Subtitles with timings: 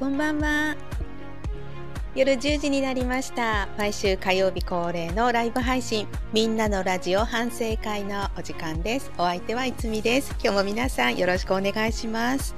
[0.00, 0.76] こんばんは。
[2.14, 3.68] 夜10時になりました。
[3.76, 9.12] 毎週火曜日恒例のライブ配信、みんなのラジオ反省会のお時間です。
[9.18, 10.34] お相手はいつみです。
[10.42, 12.54] 今日も皆さんよろしくお願いします。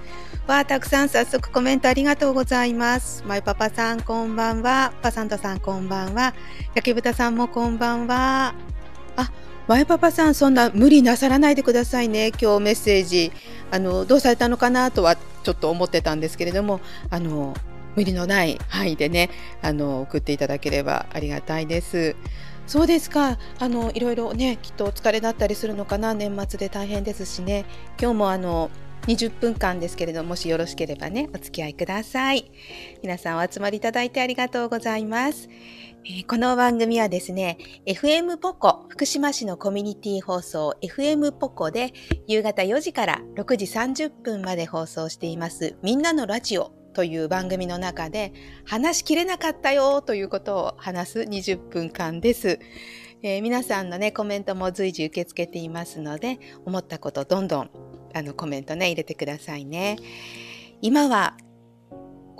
[0.46, 3.24] わあ、たくさん早速コメントありがとうございます。
[3.26, 4.92] まゆパパさんこんばんは。
[5.02, 6.34] パサントさんこんばんは。
[6.76, 8.54] 焼き豚さんもこんばんは。
[9.16, 9.32] あ、
[9.68, 12.32] まゆパパさんそんな無理なさらないでくださいね。
[12.40, 13.32] 今日メッセージ。
[13.70, 17.54] あの、どうされたのかなとはちょっと思ってたんですけれども、あの、
[17.94, 19.30] 無理のない範囲でね、
[19.62, 22.16] あの、送っていただければありがたいです。
[22.66, 23.38] そうですか。
[23.58, 26.12] あの、いろいろね、きっとお疲れだったりするのかな。
[26.12, 27.64] 年末で大変ですしね。
[28.00, 28.70] 今日もあの、
[29.06, 32.50] 20分間ですけれども、しよろしければね、お付き合いください。
[33.02, 35.48] 皆さんお集まりいただいてありがとうございます。
[36.26, 41.92] この番組はですね、FM ポコ、福島市のコミュニティ放送 FM ポコで
[42.26, 48.32] 夕方4時から6時30分まで放送しています、みんなのラジオという番組の中で
[48.64, 52.58] 話しきれなかったよということを話す20分間です。
[53.22, 57.70] えー皆さんのね、コメントも随時受け付けていますので、思ったことどんどん
[58.12, 59.98] あのコメントね、入れてくださいね。
[60.80, 61.36] 今は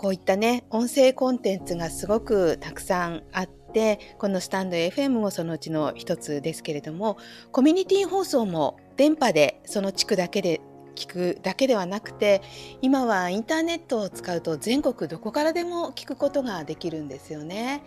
[0.03, 7.19] こういったね、音声コンテンツがすごくたくさんあって、このスタンド FM もそのうちの一つですけれども、
[7.53, 10.61] コミュニティ放送も電波でその地区だけで
[10.95, 12.43] 聞くだけではなくて、
[12.81, 17.83] 今はインターネットを使うと全国どこからでも聞くことができるんですよね。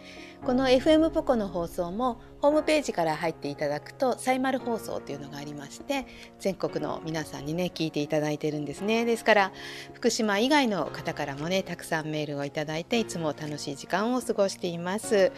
[0.46, 6.06] この FM ポコの放送もホームページから入っていただくとサイマル放送というのがありまして
[6.40, 9.06] 全国の皆さんにね聞いていただいてるんですね。
[9.06, 9.52] ですから
[9.94, 15.32] 福島以外の方からもねたくさんメールをいただいていつも楽しい時間を過ごしています、え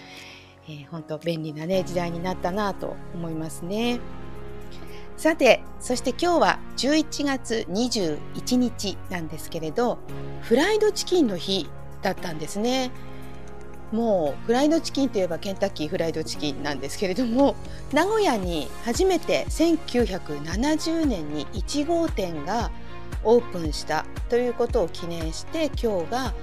[0.70, 4.02] ー本当便利なね時代になったなと思いますね。
[5.18, 9.98] さてそして今日は11月21日なんですけれど
[10.42, 11.68] フライドチキンの日
[12.04, 12.92] だったんですね。
[13.92, 17.56] もうフライドチキンといえばケンタッキーフライドチキンなんですけれども
[17.94, 22.70] 名古屋に初めて1970年に1号店が
[23.24, 26.34] オープンしたということを記念して今日が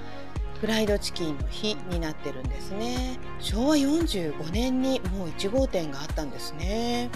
[0.59, 3.19] フライドチキンの日になってるんですね。
[3.39, 7.11] 昭和45年にもう1号店があったんですね。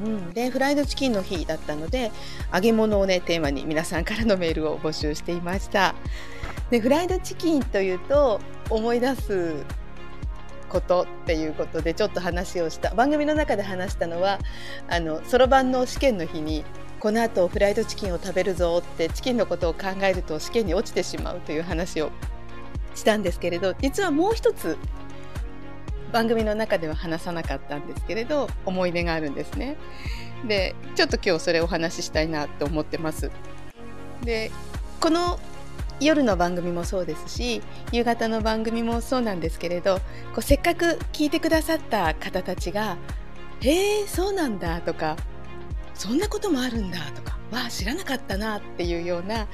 [0.00, 2.12] うん、でフライドチキンの日だったので
[2.52, 5.94] 揚げ物をねテーマに皆さんからのメールを募集していました。
[6.70, 9.54] でフライドチキンというと思い出す
[10.68, 12.94] ことっていうことでちょっと話をした。
[12.94, 14.38] 番組の中で話したのは
[15.26, 16.64] そろばんの試験の日に
[17.00, 22.10] この後フライドチキンを食べるぞってチキンのことを考えると試験に落ちてしまうという話を
[22.94, 24.76] したんですけれど実はもう一つ
[26.12, 29.76] 番組の中では話さなかったんですけれど思い出があるんですね。
[30.46, 33.30] でちょっと今日それをお話ししたいなと思ってます。
[34.22, 34.50] で
[35.00, 35.38] この
[36.00, 37.60] 夜の番組もそうですし
[37.90, 39.96] 夕方の番組もそうなんですけれど
[40.32, 42.96] こうせっかく聞いてくださった方たちが
[43.60, 45.16] 「へえそうなんだ」とか
[45.94, 49.48] 「そんなこともあるんだ」とか「わあ知らなかったな」っていうような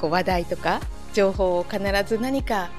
[0.00, 0.80] こう話題とか
[1.12, 2.70] 情報を必ず何か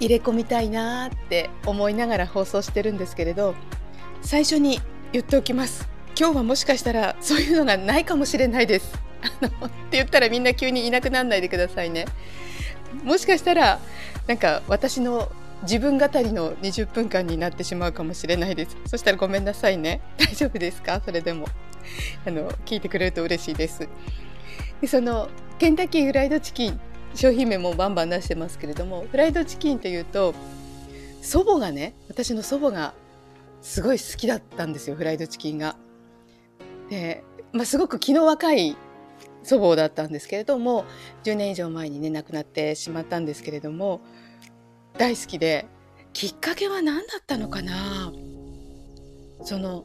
[0.00, 3.54] 入れ込みたいなって思いながら放送してるんですけれど
[4.22, 4.80] 最初に
[5.12, 5.88] 言っておきます。
[6.18, 8.92] 今日はもしかしたらそういうのがないかもしれないです。
[9.22, 12.04] あのって言ったらみんな急にいなくならないでくださいね。
[13.04, 13.78] もしかしたら
[14.26, 15.30] なんか私の
[15.62, 18.76] 自分語りの20分間になってしまうかもしれないです。
[18.86, 20.00] そしたらごめんなさいね。
[20.18, 21.00] 大丈夫ですか？
[21.04, 21.46] それでも。
[22.26, 23.88] あの聞いてくれると嬉しいです。
[24.80, 25.28] でその
[25.58, 26.80] ケンタッキーフライドチキン
[27.14, 30.34] 商品名もバンバン出してますけれどもフライドチキンというと
[31.22, 32.94] 祖母がね私の祖母が
[33.60, 35.76] すごい好きだったんですよフライドチキンが。
[36.88, 37.22] で、
[37.52, 38.76] まあ、すごく気の若い
[39.42, 40.84] 祖母だったんですけれども
[41.24, 44.00] 10年以上前にね亡くなってしまったんですけれども
[44.98, 45.66] 大好きで
[46.12, 48.12] きっかけは何だったのかな？
[49.42, 49.84] その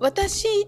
[0.00, 0.66] 私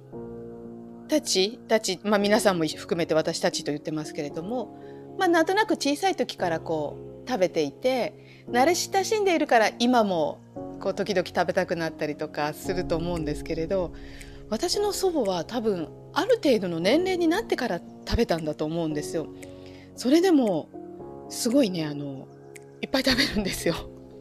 [1.09, 4.79] たちたち、まあ、皆さんも含めて私たちと言ってますけれども
[5.19, 10.41] まあ、なんとなく小さい時からこう食べていて慣れ親しんでいるから今も
[10.81, 13.95] こう時々食べたくなったりとかすると思うんですけれど
[14.51, 19.27] 私の祖母は多分ある程度の年齢になってから食べたんだと思うんですよ。
[19.97, 20.69] それでも
[21.29, 22.29] すごいねあの
[22.83, 23.75] いっぱい食べるんですよ。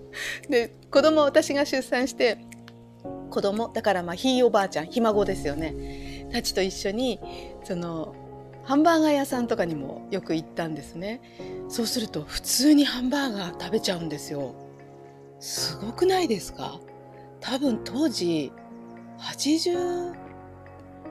[0.50, 2.38] で子供私が出産して
[3.29, 7.19] 子供だからまあひいおばあちゃんひ孫ですよねたちと一緒に
[7.63, 8.15] その
[8.63, 11.21] ハンバーガー屋さんとかにもよく行ったんですね。
[11.69, 14.56] そうすると普通にハンバーガー食べちゃうんですよ。
[15.39, 16.80] すごくないですか？
[17.42, 18.51] 多分当時
[19.19, 20.13] 80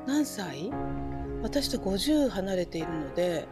[0.07, 0.71] 何歳？
[1.43, 3.47] 私と50離れているので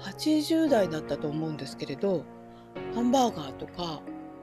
[0.00, 2.24] 80代だったと思うんですけれど
[2.94, 4.00] ハンバーガーとか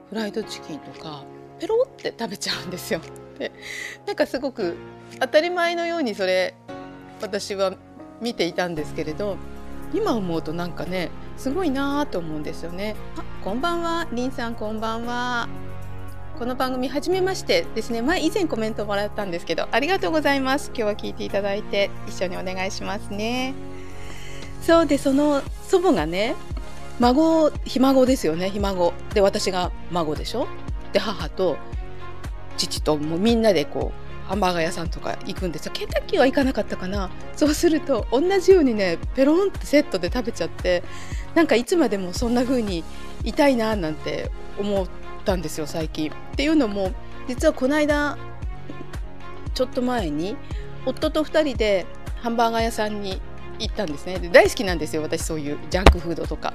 [0.08, 1.24] フライドチキンとか
[1.58, 3.00] ペロって食べちゃうんですよ。
[3.38, 3.52] で
[4.06, 4.76] なんかすごく
[5.20, 6.54] 当たり前のようにそれ
[7.20, 7.74] 私は
[8.20, 9.36] 見ていたんですけれど
[9.94, 12.96] 今思うとなんかねすごいなと思うんですよね。
[13.16, 14.06] あこんばんは。
[14.12, 15.48] りんさんこんばんは。
[16.38, 20.68] この番組初めましてですね前以前コメントもらったんですけどありがとうございます。
[20.68, 23.54] 今日は聞いていただいて一緒にお願いしますね。
[24.62, 26.34] そうでその祖母がね
[27.00, 28.50] 孫ひ孫ですよね。
[28.50, 28.92] ひ孫。
[29.14, 30.48] で私が孫でしょ？
[30.92, 31.56] で母と
[32.56, 40.82] 父ともうみんなでこうハンバーガー屋さんとか行くんですよケンタッキーは行かなかったかなそうすると同じようにねペロンってセットで食べちゃって
[41.34, 42.84] なんかいつまでもそんな風に
[43.24, 44.88] いたいななんて思っ
[45.24, 46.10] たんですよ最近。
[46.10, 46.92] っていうのも
[47.26, 48.18] 実はこの間
[49.54, 50.36] ちょっと前に
[50.84, 51.86] 夫と2人で
[52.20, 53.20] ハンバーガー屋さんに
[53.58, 56.52] 行ったんですねで大好きなんですよ私そういうジャンクフードとか。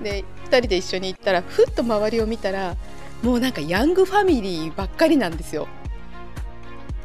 [0.00, 2.76] で2人で一緒に行ったらふっと周りを見たら
[3.22, 5.66] もうなんかヤングファミリーばっかりなんですよ。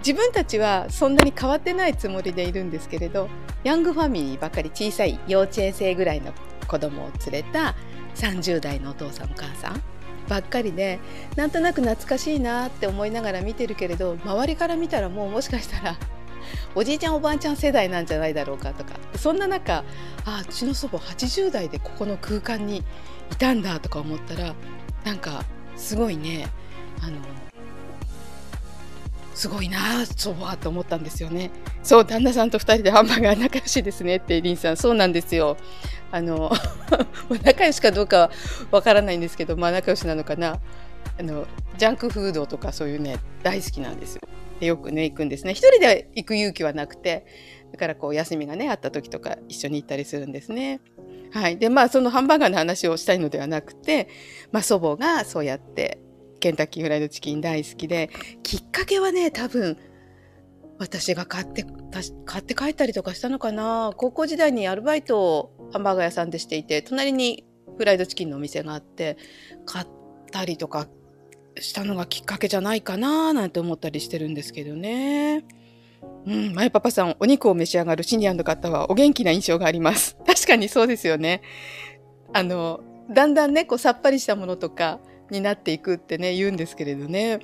[0.06, 3.28] 自分たちはそんなに変わってないつもりでいるんですけれど
[3.64, 6.32] ヤングファミリーばかり小さい幼稚園生ぐらいの
[6.68, 7.74] 子供を連れた
[8.14, 9.82] 30代のお父さんお母さん
[10.30, 11.00] ばっかりで
[11.36, 15.98] なんとなく懐かしいなって思いながら見てるけれど周りから見たらもうもしかしたら
[16.76, 19.84] おじいちゃんおばあちゃん世代なんじゃないだろうかとかそんな中
[20.24, 22.84] あうちの祖母80代でここの空間に
[23.32, 24.54] いたんだとか思ったら
[25.04, 25.44] なんか
[25.76, 26.48] すごいね
[27.02, 27.20] あの
[29.36, 31.52] すごいな祖母はと思ったんですよね。
[31.84, 35.58] そう旦那さんと2人でハンバーガー仲良しですねってリンさんそうなんですよ。
[36.12, 36.52] あの
[37.44, 38.32] 仲良しかどうかは
[38.72, 40.62] わからないんですけど、まあ、仲良しなのかな
[41.20, 41.46] あの
[41.78, 44.22] ジャンクフードとかそういうね大好きなんですよ。
[44.62, 45.52] でよくね行くんですね。
[45.52, 47.26] 一人で行く勇気はなくて
[47.74, 50.80] だからこう休みがねあった時とか一緒に行ったりするんですね。
[51.34, 54.08] はい、でまあそのハンバーガーの話をしたいのではなくて、
[54.54, 56.00] まあ、祖母がそうやって
[56.46, 58.12] ケンタッキーフライドチキン大好きで
[58.44, 59.80] きっかけはね多分
[60.78, 61.66] 私が買って
[62.26, 67.46] 買って帰ったりとかしたのかな高校時代にアルバイトをハンバーガー屋さんでしていて隣に
[67.80, 69.18] フライドチキンのお店があって
[69.66, 69.88] 買っ
[70.32, 70.88] たりとか
[71.60, 75.46] したのがきっかけじゃないかななんて思ったりしてるんですけどね。
[76.28, 80.18] うん、マイパパさん、お肉を召し上がるシニアの方はお元気な印象があります。
[80.28, 81.42] 確かにそうですよね。
[82.34, 87.40] あの、だんだんね、こうさっぱりしたものとかになっていくってね、言うんですけれどね。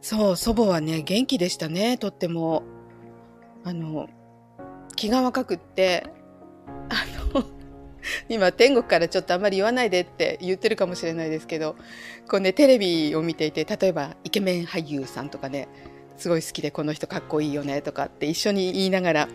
[0.00, 2.64] そう、祖母はね、元気でしたね、とっても。
[3.64, 4.08] あの、
[4.96, 6.06] 気が若くって、
[6.88, 7.44] あの、
[8.28, 11.76] 今天国からちょっとあんまり言わないでって言ってるかもしれないですけど、
[12.28, 15.68] こうね、テレビを見ていて、例えばイケメン俳優さんとかね、
[16.16, 19.28] すごい好きでこの人かっこいいよねとかって一緒に言いながら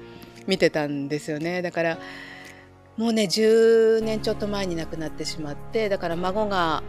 [0.47, 1.61] 見てたんですよね。
[1.61, 1.97] だから、
[2.97, 6.83] もうね、10年ちょっと前に亡くなってしまって、だから孫が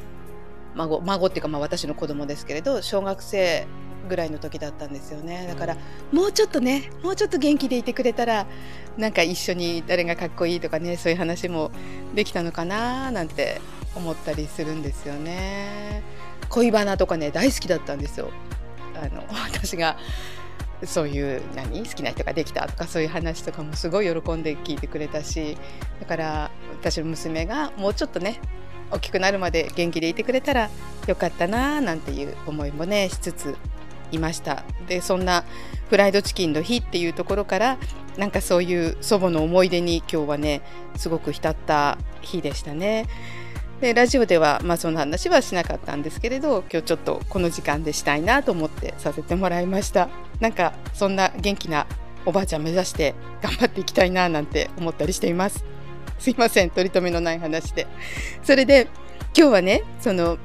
[0.74, 3.66] 孫孫っていうかまあ私の子供ですけれど小学生
[4.08, 5.46] ぐらいの時だったんですよね。
[5.46, 5.76] だから
[6.12, 8.46] もうちょっとねもうちょっと元気でいてくれたら
[8.96, 11.70] なんか一緒に誰がかっこいいとかねそういう話も
[12.14, 13.60] できたのかななんて
[13.94, 16.02] 思ったりするんですよね。
[16.48, 18.30] 恋バナとかね大好きだったんですよ。
[18.96, 19.96] あの 私が
[20.84, 21.84] そういう何？
[21.84, 25.58] 好きな人ができたとかそういう話とかもすごい喜んで聞いてくれたし
[26.00, 26.50] だから
[26.80, 28.40] 私の娘がもうちょっとね
[28.90, 30.70] 大きくなるまで元気でいてくれたら
[31.06, 33.56] よかったななんていう思いもねしつつ
[34.12, 34.64] いました。
[34.86, 35.44] でそんな
[35.90, 37.78] フライドチキンの日っていうところから
[38.16, 40.62] なんかそういう祖母の思い出に今日はね
[40.96, 43.06] すごく浸った日でしたね。
[43.80, 50.08] でラジオでは、まあ、その話はしなかったんですけれど今日ちょっとこの時間でしたいなと思ってさせてもらいました。
[50.40, 51.86] なんかそんな元気な
[52.26, 55.64] おばあちゃん目指して頑張っていきたいななんて思ったりしています。
[56.18, 57.86] すいません取り留めのない話で。
[58.42, 58.88] それで
[59.36, 60.38] 今日はねその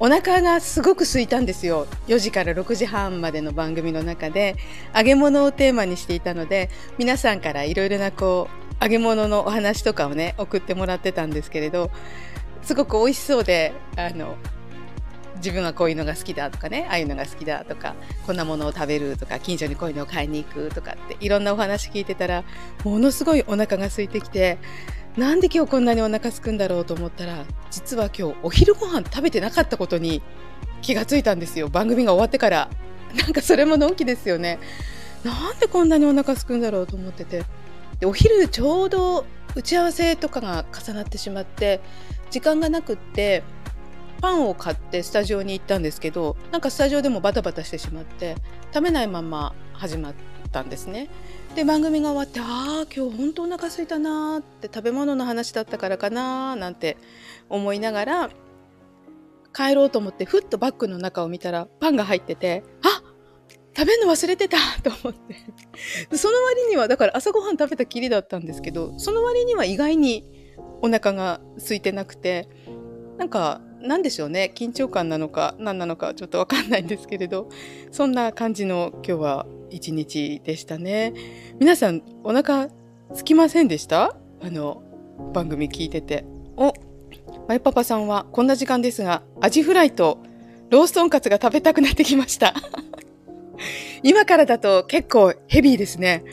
[0.00, 1.86] お腹がすごく空いたんですよ。
[2.06, 4.56] 4時から6時半までの番組の中で
[4.96, 8.48] 揚げ物をテーマにしていたので皆さんからいろいろなこ
[8.80, 11.90] う揚げ物のお話とかをね送ってもらってたんですけれど
[12.62, 14.36] すごく美味しそうであの
[15.38, 17.94] 自分はこういうのが好きだとかねああいうのが好きだとか
[18.26, 22.44] こんなものを食べるとか近所にこういうのを買いに行くとかっていろんなお話聞いてたら
[22.84, 24.58] ものすごいお腹が空いてきて
[25.16, 30.22] なんで今日こんなにお腹すくんだろうと思ったら実は今日お昼ご飯食べてなかったことに
[30.82, 31.68] 気がついたんですよ。
[31.68, 32.70] 番組が終わってから。
[33.14, 34.58] なんかそれものんきですよね。
[35.24, 37.44] なんでこんなにお腹すくんだろうと思ってて。
[38.00, 39.26] でお昼ちょうど
[39.56, 41.80] 打ち合わせとかが重なってしまって
[42.30, 43.42] 時間がなくって
[44.20, 48.36] パンを買ってスタジオに行ったんですけどなんかスタジオでもバタバタしてしまって
[48.72, 50.14] 食べないまま始まっ
[50.50, 51.08] たんですね。
[51.54, 56.96] で番組が終わってああ今日本当お腹空いたなーって食べ物の話だったからかなーなんて
[57.48, 58.30] 思いながら
[59.54, 63.02] 帰ろうと思ってふっとバッグの中を見たらパンが入っててあ
[63.76, 65.12] 食べるの忘れてたと思っ
[66.10, 70.24] てその割にはだから朝ごはん食べたきりだったんですけどその割には意外に
[70.82, 72.48] お腹が空いてなくて
[73.18, 74.52] なんか何でしょうね。
[74.54, 77.48] 緊張感なのか何なのかちょっとわかんないんですけれど。
[77.90, 81.14] そんな感じの今日は一日でしたね。
[81.58, 82.68] 皆さんお腹
[83.10, 84.16] 空きませんでした？
[84.42, 84.82] あの
[85.32, 86.24] 番組聞いてて。
[86.56, 86.72] お
[87.46, 90.18] マイパパさんはこんな時間ですがアジフライと
[90.70, 92.54] ローストンカツが食べたくなってきました。
[94.02, 96.24] 今からだと結構ヘビーですね。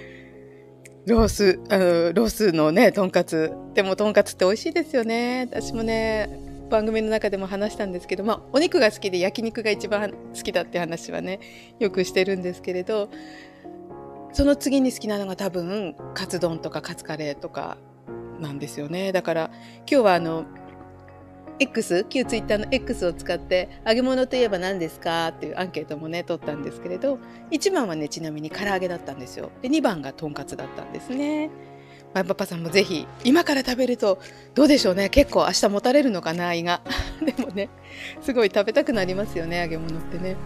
[1.07, 3.53] ロース、あのロースのね、とんかつ。
[3.75, 5.47] でもとんかつって美味しいですよね。
[5.51, 11.39] 私もね、番組の中でも話したんですけど、まあ、お肉が好きで焼肉が一番好きだって話はね
[11.79, 13.09] よくしてるんですけれど
[14.33, 17.77] その次に好きなのが多分カツ丼とかカツカレーとか
[18.39, 19.51] なんですよねだから
[19.89, 20.45] 今日はあの
[21.59, 27.17] X 旧ツイッターの X を使って揚げ物といえば何ですかっていうアンケートもね取ったんですけれど
[27.51, 31.49] 1番はねちなみに唐揚げだったんですよで2番がとんかつだったんですね。
[32.15, 34.19] マイパパさんもぜひ今から食べると
[34.53, 35.09] どうでしょうね。
[35.09, 36.79] 結構明日持たれるのかな胃が。
[37.21, 37.67] でもね
[38.21, 40.37] すごい食べたくなりますよね揚げ物ってね。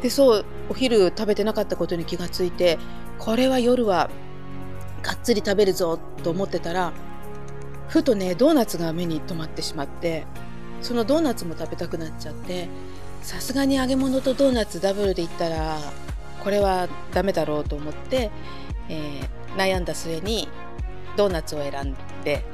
[0.00, 2.78] でそうお昼食べてなかったことに気がついて
[3.18, 4.08] これは夜は
[5.02, 6.94] がっつり食べるぞと思ってたら
[7.88, 10.24] ふとねドーナツが目に留まってしまって
[10.80, 12.68] そのドーナツも食べたくなっちゃって
[13.22, 15.78] さすがに揚げ物とドーナツダブルでいったら
[16.42, 18.30] これはダメだろうと思って、
[18.88, 20.48] えー、悩んだ末に
[21.16, 22.44] ドーナツを選んで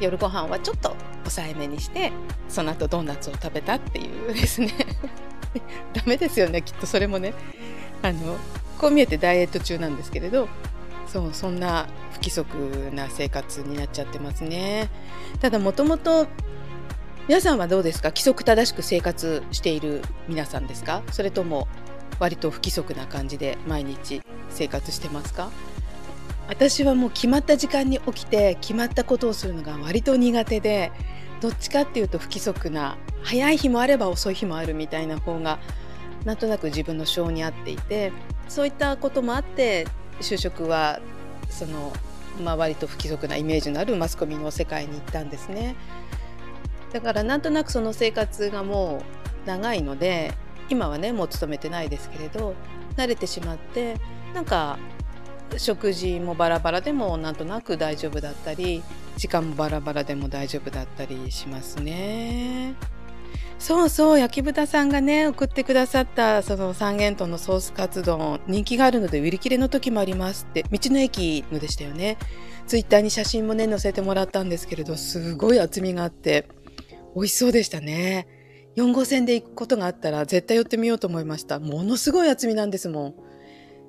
[0.00, 2.12] 夜ご飯はちょっと抑えめにして
[2.48, 4.72] その後ドーナツを食べたっていうですね。
[5.94, 7.32] ダメですよねきっとそれもね。
[8.02, 8.36] あの
[8.78, 10.48] こう見えてダイエット中なんですけれど
[11.06, 14.90] そうそんな不規則な生活になっちゃってますね。
[15.40, 16.26] ただもともと
[17.26, 18.10] 皆さんはどうですか？
[18.10, 21.02] 規則正しく生活している皆さんですか？
[21.10, 21.66] それとも
[22.18, 25.50] 割と不規則な感じで毎日生活してますか？
[26.48, 30.92] 私はもう決まった時間に起きて決まったことをするのが割と苦手で
[31.40, 35.58] どっちかっていうと不規則な早い日もあれば遅い日もあるみたいな方が
[36.24, 38.12] なんとなく自分の性に合っていて
[38.48, 39.86] そういったこともあって
[40.20, 41.00] 就職は
[41.50, 41.92] その、
[42.42, 45.76] まあ、割と不規則なイメージのあるマスコミの世界に行ったんですね。
[46.92, 49.02] だからなんとなくその生活がも
[49.44, 50.32] う長いので
[50.70, 52.54] 今はねもう勤めてないですけれど
[52.96, 53.96] 慣れてしまって
[54.34, 54.78] なんか
[55.56, 58.82] 食事もバラバラでもなんとなく大丈夫だったり
[59.16, 62.74] 時間もバラバラでも大丈夫だったりしますね。
[63.58, 72.18] そうそう焼き豚さんがね送ってくださったその三元豚のソースカツ丼人気があるので売り切れの時もありますって道の駅のでしたよね。
[72.66, 76.48] ツイッターに写真もね載せてもらったんですけれどすごい厚みがあって
[77.14, 78.26] 美味しそうでしたね。
[78.76, 81.58] 4号線で行くことがあったら絶対寄ってみようと思いました。
[81.58, 83.14] ものすごい厚みなんですもん。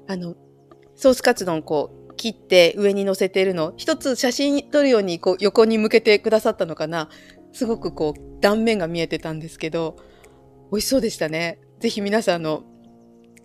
[0.07, 0.35] あの
[0.97, 7.09] ソースカツ丼こう切って上に乗せているの一つ写真撮るようにこう横に向けてくださったのかな
[7.53, 9.95] すごくこう断面が見えてたんですけど
[10.71, 12.63] 美味しそうでしたねぜひ皆さんの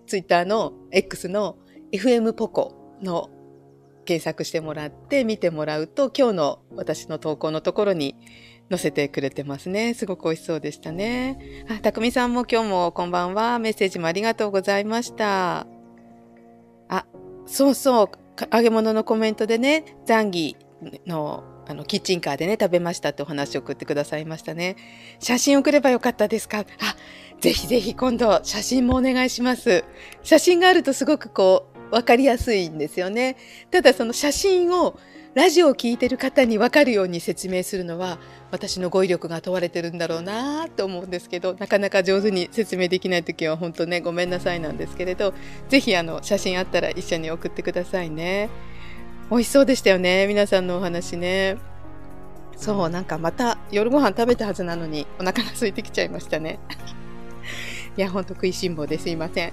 [0.07, 1.59] ツイッターの X の
[1.93, 3.31] FM ポコの
[4.05, 8.17] 検索してもらって見てもらうと今日の私の投稿のところに
[8.71, 9.95] 載せてくれてますね。
[9.95, 11.65] すごく美味しそうでしたね。
[11.69, 13.59] あ、たくみさんも今日もこんばんは。
[13.59, 15.67] メッセージもありがとうございました。
[16.89, 17.07] あ、
[17.47, 18.09] そうそう、
[18.53, 20.57] 揚げ物のコメントでね、ザンギ
[21.07, 24.77] のあのキッチンカーでね、食べましたってお話を送ってくださいましたね。
[25.21, 26.59] 写真送ればよかったですか？
[26.59, 26.65] あ、
[27.41, 29.85] ぜひぜひ今度写真もお願いします。
[30.23, 33.37] 写真があるとすごくこう、分かりやすいんですよね。
[33.71, 34.99] ただその写真を
[35.35, 38.19] ラジオを聴いてる方に分かるように説明するのは
[38.51, 45.33] 私の語彙力が問われてるんだろうなと思うんですけどなかなか上手に説明できない時は本当ねごめんなさいなんですけれど
[45.71, 48.51] 是非あの写真あったら一緒に送ってくださいね。
[49.31, 51.57] 美味しそうでしたよね皆さんのお話ね。
[52.55, 56.59] そうなんかまた夜ご飯食べたはずなのにお腹が空いてきちゃいましたね。
[57.97, 59.53] いやほんと食いしん坊ですいません。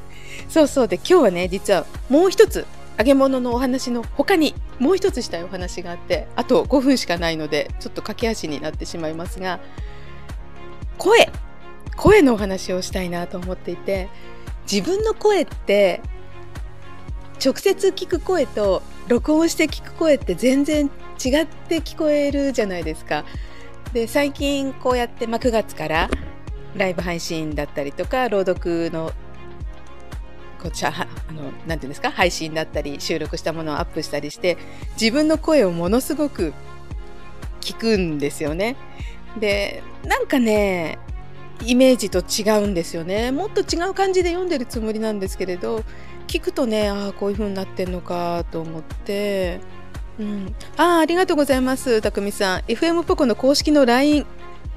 [0.49, 2.65] そうそうで今日はね実はもう一つ
[2.99, 9.61] 揚げ物のお話の他にもう一つしたいお話があってあと5分しかないのでちょっと駆け足になってしまいますが
[10.97, 11.31] 声
[11.95, 14.09] 声のお話をしたいなと思っていて
[14.69, 16.01] 自分の声って
[17.43, 23.23] 直接聞く声と録音して聞く声って全然違って聞こえるじゃないですか。
[23.93, 26.09] で最近こうやって、まあ、9月から
[26.75, 29.13] ライブ配信だったりとか朗読の
[30.61, 32.11] こちゃあのなんていうんですか？
[32.11, 34.57] 配信だったり収録したものをアップしたりして
[34.99, 36.53] 自分の声をものすごく
[37.61, 38.75] 聞くんですよね。
[39.39, 40.97] でなんかね
[41.65, 43.31] イメージと違うんですよね。
[43.31, 45.83] もっと違う感じで読んでるつもりなんですけれど
[46.27, 49.59] 聞くとねああこういう風になってんのかと思って、
[50.19, 52.59] うん、ああありがとうございますたくみさん。
[52.61, 54.25] FM ポコの公式の LINE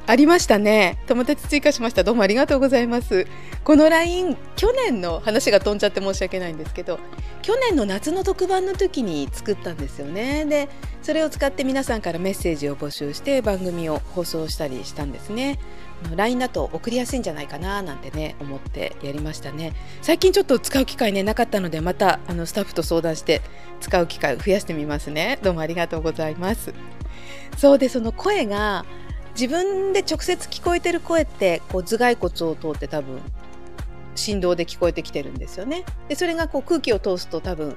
[0.04, 0.99] ありましたね。
[1.06, 2.02] 友達追加しました。
[2.02, 3.26] どうもありがとうございます。
[3.62, 6.99] この LINE、去年の話が飛んじゃって申し訳ないんですけど、
[7.42, 10.44] 去年の夏の特番の時に作ったんですよね。
[10.44, 10.68] で、
[11.02, 15.61] それを使って皆さんからメッセージを募集して番組を放送したりしたんですね。
[16.16, 23.40] LINE だと送りやすいんじゃないかななんてね思ってやりましたね最近ちょっと使う機会ねなかったのでまたあのスタッフと相談して
[23.80, 26.75] 使う機会を増やしてみますねどうもありがとうございます
[27.56, 28.85] そうでその声が
[29.35, 33.21] 自分で直接聞こえてる声ってこう頭蓋骨を通って多分
[34.15, 35.85] 振動で聞こえてきてるんですよね。
[36.09, 37.77] でそれがこう空気を通すと多分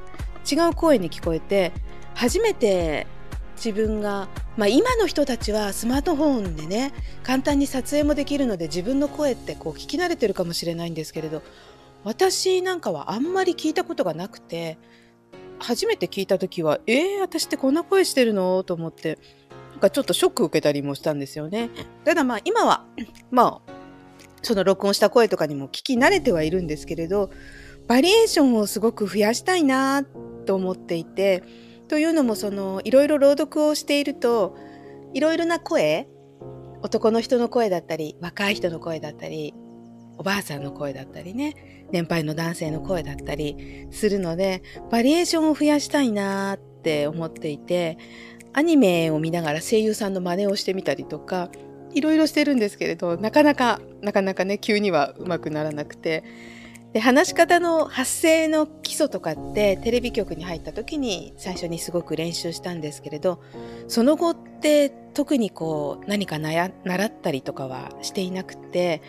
[0.50, 1.72] 違う声に聞こえて
[2.14, 3.08] 初めて
[3.56, 6.94] 自分が、まあ、今の人たちはスマートフォンでね
[7.24, 11.42] 簡単に撮影もできるので自分の声ってこう聞き慣れてるかもしれないんですけれど
[12.04, 14.78] 私なんかはあんまり聞いたことがなくて
[15.58, 19.18] 初めて聞いた時は「えー、私ってこんな声してるの?」と思って
[19.86, 21.70] かちょっとショック受けたりもしたんですよね。
[22.04, 22.86] ただまあ今は
[23.32, 23.72] まあ
[24.42, 27.32] その録音した声とかにも聞き慣れてはいるんですけれど
[27.88, 30.04] バリエーションをすごく増やしたいな
[30.46, 31.44] と思っていて
[31.88, 34.56] というのもそのいろいろ朗読をしていると
[35.14, 36.08] いろいろな声
[36.84, 39.56] 男の人の声だったり若い人の声だったり
[40.18, 44.62] おばあさんの声だったりね年配の男性の声だったりするので
[44.92, 47.98] バリエーションを増やしたいなって思っていて
[48.58, 51.50] アニメを見ながら声優さんの真似をしてみたりとか
[51.94, 56.24] いろいろしてるんですけれどなかなかなかなかね急にはうまくならなくて。
[56.94, 63.42] で話し方の発声の基礎とかってテレビ局に入った時に最初にすごく練習したんですけれど
[63.90, 69.02] その後って特にこう何か習ったりとかはしていなくて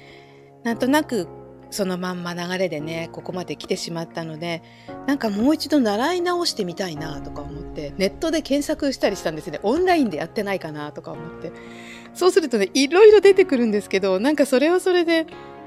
[0.64, 1.28] なんとなく
[1.70, 4.62] そのまんま流れでねここまで来てしまったので
[5.06, 11.52] なんかもう一度習い直してみたいなとか思ってネットで検索したりしたんですねオンラインでやってないかなとか思って
[12.14, 15.26] そうするとねいろいろ出てくるんですけどなんかそれはそれで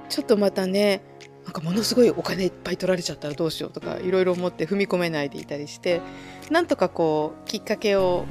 [0.09, 1.03] ちょっとまたね
[1.43, 6.01] なんかものすごいお金いっぱい取られちゃったらどうしようとかいろいろ思って踏み込めないでいたりして
[6.51, 8.25] なんとかこうきっかけを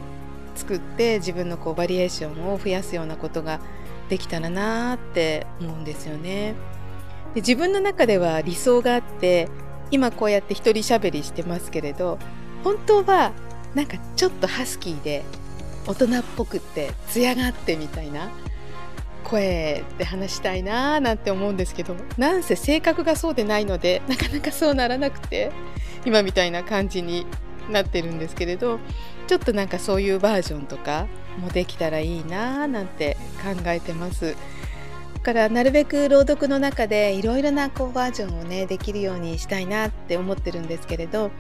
[0.55, 3.61] 作って自分のこうバリエーションを増やすようなことが
[4.09, 6.55] できたらなって思うんですよね。
[7.35, 9.49] で自分の中では理想があって
[9.91, 12.19] 今こうやって一人喋りしてますけれど
[12.65, 13.33] 本当は
[13.75, 15.25] なんかちょっとハスキーで
[15.87, 18.31] 大人っぽくって艶があってみたいな
[19.25, 25.53] 声で話したいなーなんて思うんですけどなんせ性格がそうでないのでなかなかそうならなくて
[26.05, 27.27] 今みたいな感じに
[27.71, 28.79] なってるんですけれど
[29.27, 31.07] ちょっとなんかそういうバージョンとか
[31.39, 34.37] もできたらいいなーなんて考えてます。
[35.19, 41.31] からなるべく朗読の中でいろいろなこうバージョンをねできるようにしたいなって思ってるんですけれど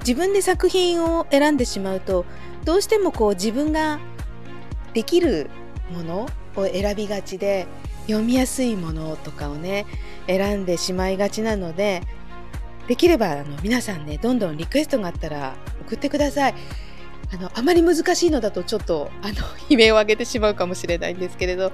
[0.00, 2.24] 自分で作品を選んでしまうと
[2.64, 3.98] どうしてもこう自分が
[4.94, 5.50] できる
[5.92, 7.66] ものを選びがちで
[8.06, 9.86] 読みやすいものとかをね
[10.26, 12.02] 選んでしまいがちなので
[12.88, 16.54] できればあの皆さんねどんどんリクエストがあったら送ってください。
[17.32, 19.34] あのあまり難しいのだとちょっとあの
[19.68, 21.72] 悲鳴を上げてしまうかもしれないんですけれど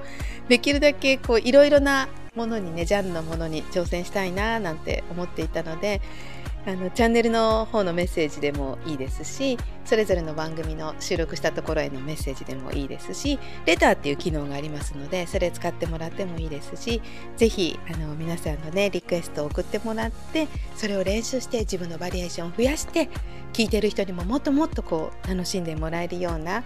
[0.49, 6.01] できるだけこういろいろなものにねジャンルのものに挑戦したいななんて思っていたので
[6.65, 17.01] あのチャンネルの方のメッセージでもいいですしそれぞれの番組の収録したところへのメッセージでもいいですしレターっていう機能がありますのでそれ使ってもらってもいいですし
[17.35, 23.09] ぜひあの皆さんのねリクエストを送ってもらってそれを練習して自分のバリエーションを増やして
[23.51, 26.63] 聞いてる人にももっともっとこう楽しんでもらえるような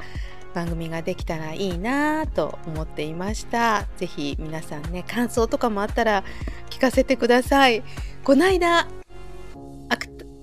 [0.57, 6.23] 番組ができたらいいなと思っていましたぜひ皆さんね感想とかもあったら
[6.71, 7.83] 聞かせてください
[8.23, 8.87] この間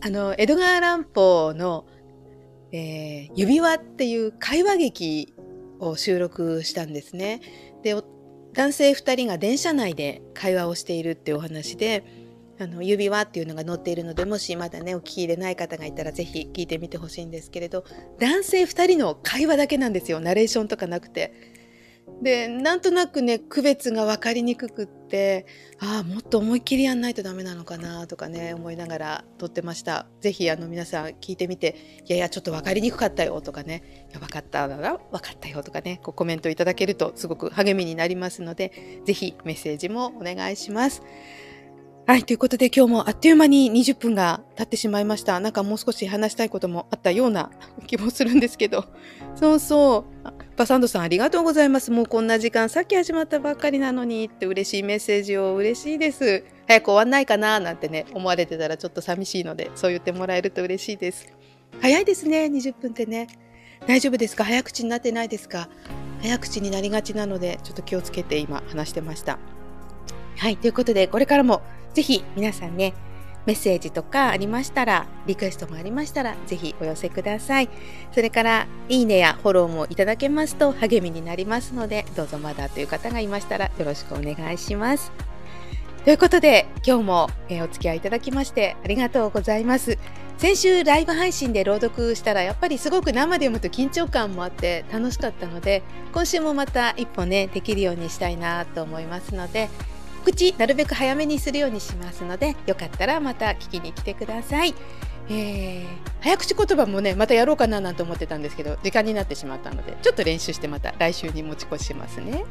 [0.06, 1.86] あの江戸川乱歩の、
[2.72, 5.32] えー、指輪っていう会話劇
[5.80, 7.40] を収録したんですね。
[7.82, 7.94] で
[8.52, 12.04] 男性2人が電車内で会話をしているっていうお話で
[12.58, 17.84] あの指輪っていうのが載っているのでもしまだねお聞きでない方がいたら是非聞いてみてほしいんですけれど
[18.20, 20.20] 男性2人の会話だけなんですよ。
[20.20, 21.54] ナレーションとかなくて。
[22.22, 25.46] でなんとなくね区別が分かりにくくって
[25.80, 30.06] ああもっと思いっきりやんないとダメなのかなとかね思いながら撮ってました。
[30.20, 41.02] 是非皆さん聞いてみていやいやちょっと分かりにくかったよとかねいや分かったなら分かったよとかねこうコメントいただけるとすごく励みになりますので是非メッセージもお願いします。
[42.06, 45.40] はい、ということで今日もあっという間に20分が経ってしまいました。
[45.40, 47.50] なんかもう少し話したいこともあったような
[47.86, 48.84] 気もするんですけど。
[49.36, 50.30] そうそう。
[50.54, 51.90] パサンドさんありがとうございます。
[51.90, 56.44] もうこんな時間さっき始まったばっかりなのにって嬉しいメッセージを嬉しいです。
[56.68, 61.26] 早く終わんないかななんてね、思われてたらちょっと寂しいので、そう言ってもらえると嬉しいです。
[61.80, 63.28] 早いですね、20分ってね。
[63.86, 64.44] 大丈夫ですか？
[64.44, 65.70] 早口になってないですか？
[66.20, 69.38] 早口になりがちなので、ちょっと気をつけて今話してました。
[70.36, 71.62] はい、ということで、これからも
[71.94, 72.94] ぜひ皆さんね、
[73.46, 77.68] メッセージとかありましたら、リクエストもありましたら、ぜひお寄せください。
[78.12, 85.12] それから、いいねやフォローもいただけますと励みになりますので、どうぞまだという方がいましたら、よろしくお願いします。
[86.04, 89.98] ということで、今日も、お付き合いいただきましてありがとうございます。
[90.36, 99.70] 先週ライブ配信で朗読したらやっぱりすごく生で読むと緊張感もあって楽しかったので今週もまた一歩ねできるようにしたいなと思いますので
[100.24, 104.74] 口なるべく早めにするようにしますのでよかったらまた聞きに来てください。
[105.28, 105.86] えー、
[106.20, 112.44] 早口言葉もねまたやろうかななんて思ってたんですけど時間になってしまったのでちょっと練習してまた来週に持ち越しますね。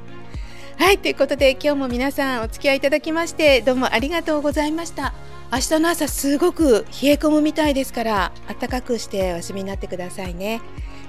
[0.77, 5.13] はいということで今日も皆さんお付き合いいただきましてどうもありがとうございました。
[5.51, 10.61] 明日の朝すごく冷え込むみたいですから暖かくしてお休みになってくださいね。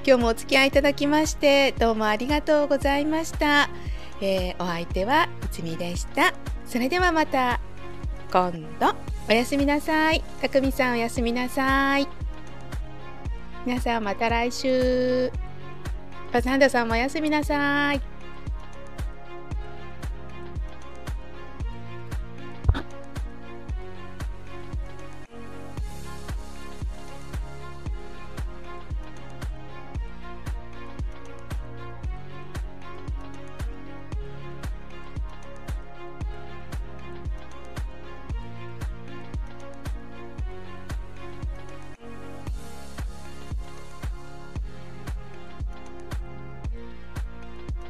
[0.07, 3.71] 今日もお付き合いいただきましてどうもありがとうございました。
[4.21, 6.54] えー、お相手はいつみでした。
[6.67, 7.61] それではまた
[8.33, 8.51] 今
[8.81, 8.95] 度
[9.29, 10.23] おやすみなさい。
[10.41, 12.09] たくみさんおやすみなさい。
[13.65, 15.31] 皆さんまた来週。
[16.33, 18.14] パサンダさんもおやすみなさい。